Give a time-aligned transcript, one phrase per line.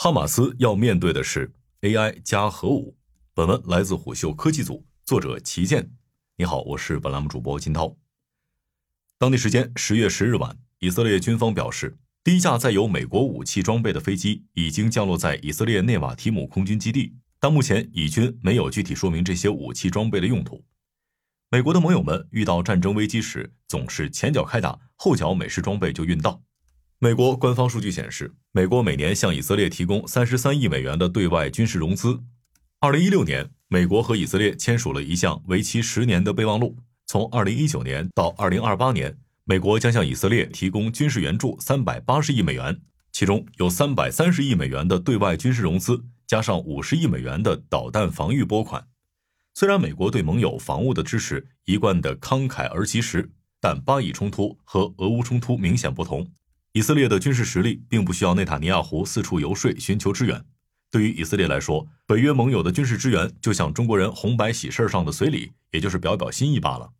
[0.00, 2.96] 哈马斯要面对的是 AI 加核武。
[3.34, 5.90] 本文来自虎嗅科技组，作者齐健。
[6.36, 7.96] 你好，我是本栏目主播金涛。
[9.18, 20.64] 当地时间十月十日晚，以色列军方表示，第一架载有美国武器装备的飞机已经降落在以色列内瓦提姆空军基地，但目前以军没有具体说明这些武器装备的用途。
[21.50, 26.40] 美国的盟友们遇到战争危机时，总是前脚开打，后脚美式装备就运到。
[27.00, 32.18] 美国官方数据显示，美国每年向以色列提供三十三亿美元的对外军事融资。
[32.80, 36.76] 二零一六年，美国和以色列签署了一项为期十年的备忘录。
[37.06, 42.80] 从二零一九年到二零二八年，美国将向以色列提供军事援助三百八十亿美元，
[43.12, 48.84] 其中有三百三十亿美元的对外军事融资，加上五十亿美元的导弹防御拨款。
[49.54, 56.28] 虽然美国对盟友防务的支持一贯的慷慨而及时，但巴以冲突和俄乌冲突明显不同。
[56.72, 60.44] 以色列的军事实力并不需要内塔尼亚胡四处游说寻求支援。
[60.90, 66.90] 对于以色列来说，北约盟友的军事支援就像中国人红白喜事上的随礼，也就是表表心意罢了。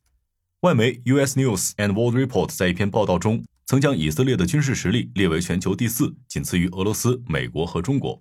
[0.60, 1.38] 外媒 U.S.
[1.38, 8.20] News and World Report 在一篇报道中曾将以色列的军事实力列为全球第四，仅次于俄罗斯、美国和中国。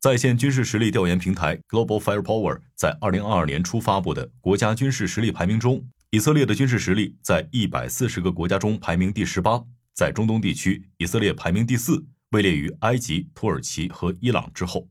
[0.00, 9.62] 在线军事实力调研平台 Global Firepower 在2022年初发布的国家军事实力排名中，以色列的军事实力在140个国家中排名第十八。
[9.98, 14.88] 在中东地区，以色列排名第四，位列于埃及、土耳其和伊朗之后。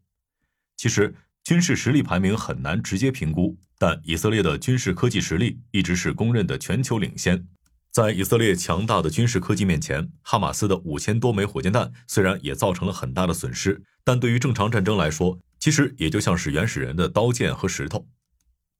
[0.76, 7.48] 其实，军事实力排名很难直接评估，但以色列的军事科技实力一直是公认的全球领先。
[7.90, 18.06] 在以色列强大的军事科技面前，哈马斯的五千多枚火箭弹虽然也造成了很大的损失，但对于正常战争来说，其实也就像是原始人的刀剑和石头。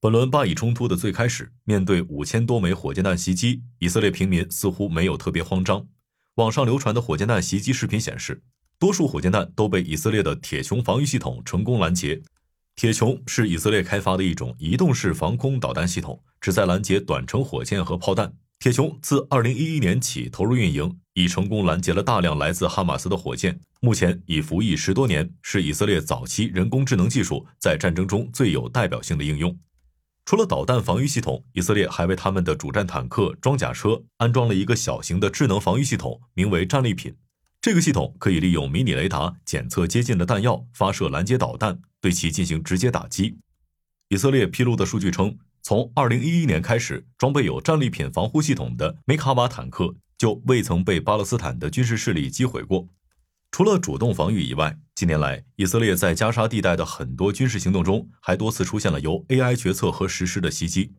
[0.02, 5.88] 本轮巴以冲突的最开始，面对五千多枚火箭弹袭击，以色列平民似乎没有特别慌张。
[6.38, 8.44] 网上流传的火箭弹袭击视频显示，
[8.78, 12.22] 多数火箭弹都被以色列的铁穹防御系统成功拦截。
[12.76, 18.32] 铁穹是以色列开发的一种移动式防空导弹系统，旨在拦截短程火箭和炮弹。
[18.60, 29.58] 铁穹自2011年起投入运营，已成功拦截了大量来自哈马斯的火箭，目前已服役十多年，是以色列早期人工智能技术在战争中最有代表性的应用。
[30.28, 37.16] 除了导弹防御系统，以色列还为他们的主战坦克、装甲车安装了一个小型的智能防御系统，名为“战利品”。
[37.62, 43.38] 这个系统可以利用迷你雷达检测接近的弹药，发射拦截导弹，对其进行直接打击。
[44.10, 52.86] 以色列披露的数据称，从2011年开始，装备有战利品防护系统的梅卡瓦坦克就未曾被巴勒斯坦的军事势力击毁过。
[53.52, 60.94] 除了主动防御以外，近年来以色列在加沙地带的很多军事行动中，还多次出现了由 AI 决策和实施的袭击。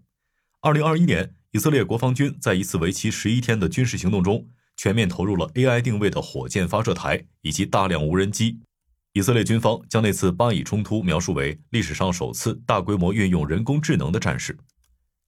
[0.60, 8.58] 二零二一年，以色列国防军在一次为期十一天的军事行动中，全面投入了 AI 定位的火箭发射台以及大量无人机。
[9.12, 14.56] 以色列军方将那次巴以冲突描述为历史上首次大规模运用人工智能的战事。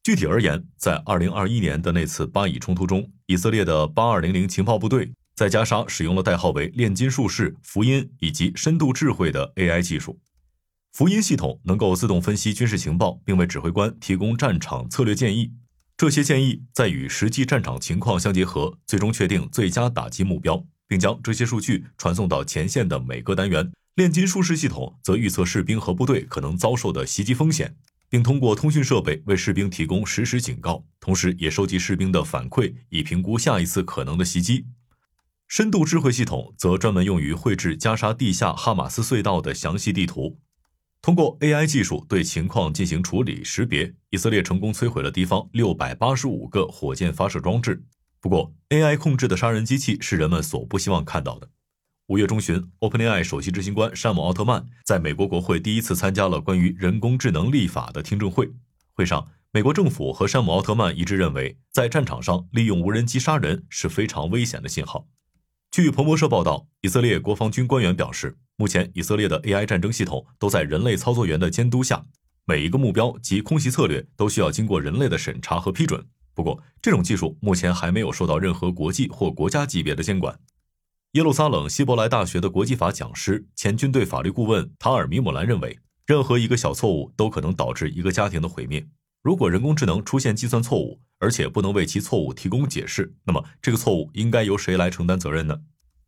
[0.03, 5.13] 具体而言，在二零二一年的那次巴以冲突中，以色列的八二零零情报部队。
[5.41, 10.21] 在加沙使用了代号为“炼金术士”福音以及深度智慧的 AI 技术。
[10.93, 15.51] 福音系统能够自动分析军事情报，并为指挥官提供战场策略建议。
[15.97, 23.73] 这些建议在与实际战场情况相结合，最终确定最佳打击目标，并将这些数据传送到前线的每个单元。
[23.95, 27.75] 炼金术士系统则预测士兵和部队可能遭受的袭击风险，
[28.11, 34.67] 并通过通讯设备为士兵提供实时警告，同时也收集士兵的反馈，以评估下一次可能的袭击。
[35.51, 40.39] 深度智慧系统则专门用于绘制加沙地下哈马斯隧道的详细地图。
[41.03, 47.83] 通过 AI 技术对情况进行处理识别，以色列成功摧毁了敌方六百八十五个火箭发射装置。
[48.21, 51.51] 不过，AI 控制的杀人机器是人们所不希望看到的。
[52.07, 58.49] 五月中旬，OpenAI 首席执行官山姆·奥特曼在美国国会第一次参加了关于人工智能立法的听证会。
[58.93, 65.09] 会上，美国政府和山姆·奥特曼一致认为，在战场上利用无人机杀人是非常危险的信号。
[65.83, 72.05] 据彭博社报道，以色列国防军官员表示，目前以色列的 AI 战争系统都在人类操作员的监督下，
[72.45, 76.05] 每一个目标及空袭策略都需要经过人类的审查和批准。
[76.35, 80.39] 不过，这种技术目前还没有受到任何国际或国家级别的监管。
[81.13, 88.87] 耶路撒冷希伯来大学的国际法讲师、前军队法律顾问塔尔米姆兰认为，任何一个小错误都可能导致一个家庭的毁灭。
[89.23, 95.61] 如果人工智能出现计算错误，而且不能为其错误提供解释，那么这个错误应该由谁来承担责任呢？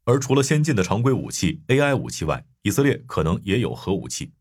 [0.04, 4.32] 而除了先进的常规武器 AI 武器外，以色列可能也有核武器。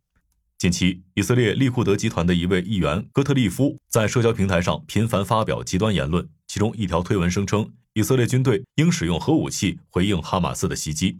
[0.57, 11.19] 近期，以色列利库德集团的一位议员戈特利夫在社交平台上频繁发表极端言论，其中一条推文声称，以色列军队应使用核武器回应哈马斯的袭击。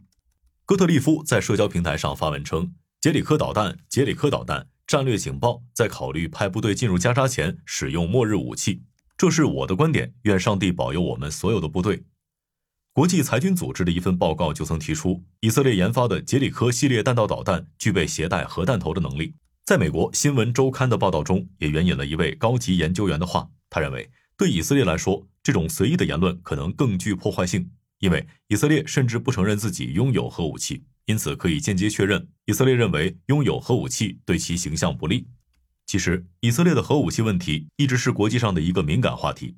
[0.66, 8.84] 戈特利夫在社交平台上发文称：“杰里科导弹，杰里科导弹，战略警报，在考虑派部队进入加沙前使用末日武器。
[9.16, 10.14] 这是我的观点。
[10.24, 12.04] 愿上帝保佑我们所有的部队。”
[12.92, 19.34] 国际裁军组织的一份报告就曾提出，以色列研发的杰里科系列弹道导弹具备携带核弹头的能力。
[19.64, 27.72] 在美国新闻周刊的报道中，也援引了一位高级研究员的话，他认为，对以色列来说，这种随意的言论可能更具破坏性。
[28.00, 35.28] 因为以色列甚至不承认自己拥有核武器，因此可以间接确认，以色列认为拥有核武器对其形象不利。
[35.86, 39.58] 其实，以色列的核武器问题一直是国际上的一个敏感话题。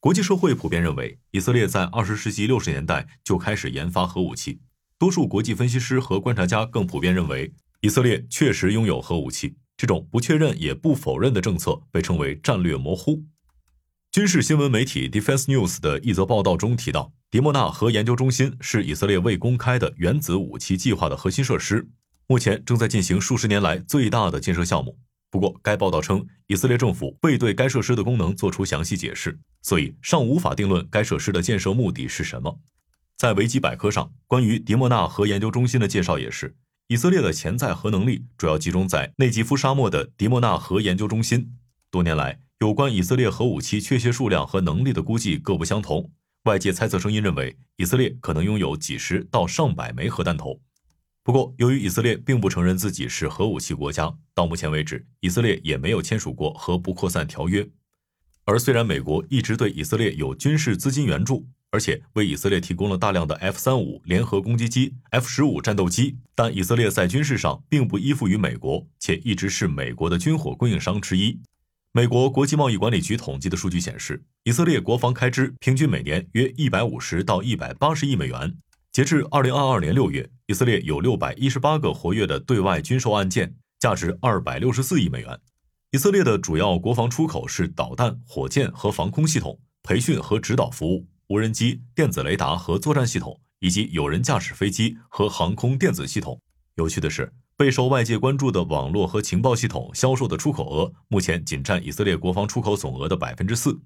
[0.00, 4.60] 国际社会普遍认为，以色列在二十世纪六十年代就开始研发核武器。
[4.98, 9.56] 多数国际分析师和观察家更普遍认为，以色列确实拥有核武器。
[9.76, 13.24] 这种不确认也不否认的政策被称为战略模糊。
[14.14, 21.88] 军事新闻媒体 Defense News 的一则报道中提到，迪莫纳核研究中心是以色列未公开的原子武器计划的核心设施，
[22.28, 24.96] 目前正在进行数十年来最大的建设项目。
[25.32, 32.60] 不过，该报道称，以色列政府未对该设施的功能做出详细解释，所以尚无法定论该设施的建设目的是什么。
[33.16, 36.54] 在维基百科上，关于迪莫纳核研究中心的介绍也是，
[36.86, 41.56] 以色列的潜在核能力主要集中在内吉夫沙漠的迪莫纳核研究中心。
[41.90, 46.10] 多年来，有关以色列核武器确切数量和能力的估计各不相同。
[46.44, 50.58] 外界猜测声音认为，以色列可能拥有几十到上百枚核弹头。
[51.22, 57.68] 不过，由于以色列并不承认自己是核武器国家，到目前为止，以色列也没有签署过核不扩散条约。
[58.46, 71.38] 而虽然美国一直对以色列有军事资金援助，而且为以色列提供了大量的 F 三五联合攻击机、F 十五战斗机，但以色列在军事上并不依附于美国，且一直是美国的军火供应商之一。
[71.96, 78.52] 美国国际贸易管理局统计的数据显示，以色列国防开支平均每年约一百五十到一百八十亿美元。
[78.90, 85.38] 截至二零二二年六月，以色列有六百一十八个活跃的对外军售案件，价值二百六十四亿美元。
[85.92, 96.40] 以色列的主要国防出口是导弹、火箭和防空系统、培训和指导服务、无人机、电子雷达和作战系统，以及有人驾驶飞机和航空电子系统。
[96.74, 97.32] 有趣的是。
[97.56, 103.80] 备受外界关注的网络和情报系统销售的出口额，目前仅占以色列国防出口总额的百分之四。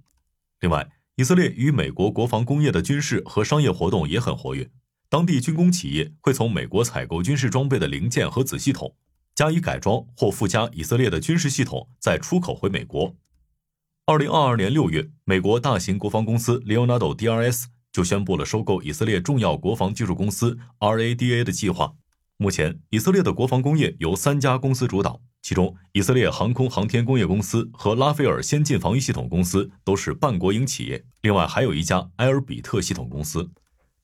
[0.61, 4.70] 另外，以色列与美国国防工业的军事和商业活动也很活跃。
[5.11, 8.94] 当地军工企业会从美国采购军事装备的零件和子系统，
[9.35, 13.14] 加以改装或附加以色列的军事系统，再出口回美国。
[14.06, 21.93] 二零二二年六月，美国大型国防公司 Leonardo DRS 就宣布了收购以色列重要国防技术公司 RADA 的计划。
[22.40, 31.05] 目前，以色列的国防工业由三家公司主导，其中以色列航空航天工业公司和拉斐尔先进防御系统公司都是半国营企业。
[31.23, 33.50] 另外，还有一家埃尔比特系统公司。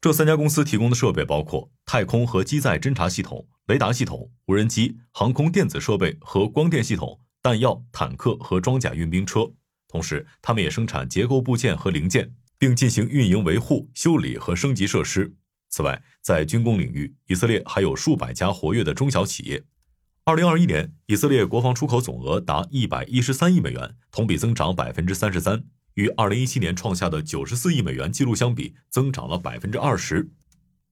[0.01, 9.49] 这三家公司提供的设备包括太空和机载侦察系统、雷达系统、无人机、航空电子设备和光电系统、弹药、坦克和装甲运兵车。
[9.87, 15.37] 同时，他们也生产结构部件和零件，并进行运营维护、修理和升级设施。
[15.75, 19.65] 此外，在军工领域，以色列还有数百家活跃的中小企业。
[20.25, 30.31] 二零二一年，以色列国防出口总额达一百一十三亿美元，同比增长百分之三十三，与二零一七年创下的九十四亿美元记录相比，增长了百分之二十。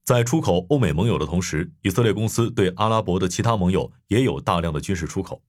[0.05, 5.41] 在出口欧美盟友的同时，以色列公司对阿拉伯的其他盟友也有大量的军事出口。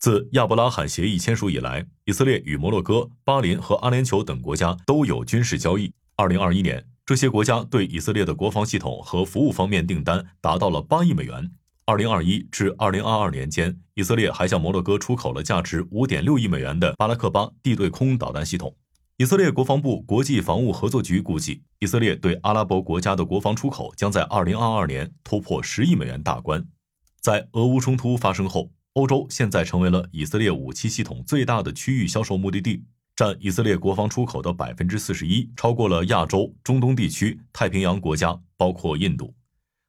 [0.00, 5.92] 自亚伯拉罕协议签署以来，以色列与摩洛哥、巴林和阿联酋等国家都有军事交易。
[6.16, 6.84] 二零二一年。
[7.06, 11.50] 这些国家对以色列的国防系统和服务方面订单达到了八亿美元。
[11.84, 18.74] 二零二一至二零二二年间，以色列还向摩洛哥出口了价值五点六亿美元的巴拉克巴地对空导弹系统。
[19.18, 26.66] 以色列国防部国际防务合作局估计，以色列对阿拉伯国家的国防出口将在二零二二年突破十亿美元大关。
[27.20, 32.82] 在俄乌冲突发生后，欧洲现在成为了以色列武器系统最大的区域销售目的地。
[33.16, 39.34] 占以色列国防出口的百分之四十一，超过了亚洲、中东地区、太平洋国家，包括印度。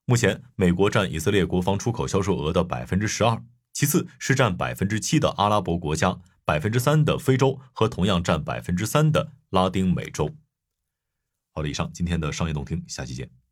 [0.06, 10.36] 目前，美国占以色列国防出口销售额的百分之十二，其次是占百分之七的阿拉伯国家，百分之三的非洲和同样占百分之三的拉丁美洲。
[11.52, 13.45] 好了，以上今天的商业动听，下期见。